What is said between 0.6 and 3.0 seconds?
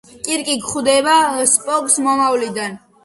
ხვდება სპოკს მომავლიდან.